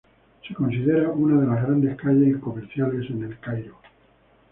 Se 0.47 0.55
considera 0.55 1.11
una 1.11 1.39
de 1.39 1.45
las 1.45 1.63
grandes 1.63 1.95
calles 1.95 2.37
comerciales 2.39 3.07
en 3.11 3.21
El 3.23 3.37
Cairo. 3.39 3.77